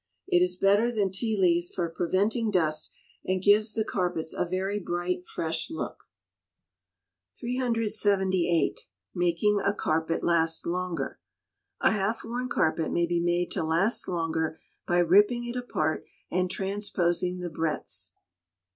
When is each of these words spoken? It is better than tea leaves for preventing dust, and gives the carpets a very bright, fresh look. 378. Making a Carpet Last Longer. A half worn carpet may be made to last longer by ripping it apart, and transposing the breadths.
It 0.27 0.41
is 0.41 0.55
better 0.57 0.91
than 0.91 1.11
tea 1.11 1.37
leaves 1.39 1.69
for 1.69 1.87
preventing 1.87 2.49
dust, 2.49 2.91
and 3.23 3.39
gives 3.39 3.75
the 3.75 3.85
carpets 3.85 4.33
a 4.33 4.45
very 4.49 4.79
bright, 4.79 5.27
fresh 5.27 5.69
look. 5.69 6.05
378. 7.39 8.87
Making 9.13 9.59
a 9.63 9.75
Carpet 9.75 10.23
Last 10.23 10.65
Longer. 10.65 11.19
A 11.81 11.91
half 11.91 12.23
worn 12.23 12.49
carpet 12.49 12.91
may 12.91 13.05
be 13.05 13.19
made 13.19 13.51
to 13.51 13.63
last 13.63 14.07
longer 14.07 14.59
by 14.87 14.97
ripping 14.97 15.45
it 15.45 15.55
apart, 15.55 16.03
and 16.31 16.49
transposing 16.49 17.37
the 17.37 17.51
breadths. 17.51 18.11